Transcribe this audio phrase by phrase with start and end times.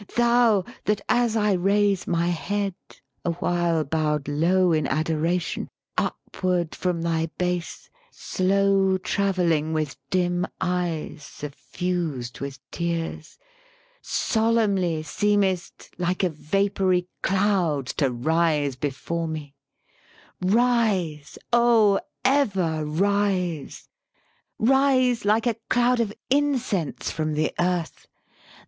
[0.15, 2.73] thou That as I raise my head,
[3.23, 12.39] awhile bowed low In adoration, upward from thy base Slow travelling with dim eyes suffused
[12.39, 13.37] with tears,
[14.01, 19.53] Solemnly seemest like a vapory cloud, To rise before me
[20.41, 23.87] Rise, O ever rise,
[24.57, 28.07] Rise like a cloud of incense, from the Earth!